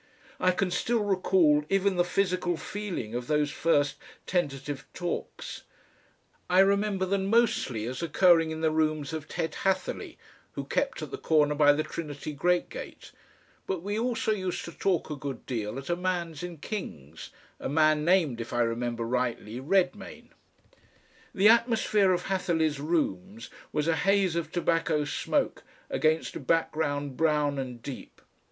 [0.39, 5.61] I can still recall even the physical feeling of those first tentative talks.
[6.49, 10.15] I remember them mostly as occurring in the rooms of Ted Hatherleigh,
[10.53, 13.11] who kept at the corner by the Trinity great gate,
[13.67, 17.29] but we also used to talk a good deal at a man's in King's,
[17.59, 20.29] a man named, if I remember rightly, Redmayne.
[21.31, 27.59] The atmosphere of Hatherleigh's rooms was a haze of tobacco smoke against a background brown
[27.59, 28.19] and deep.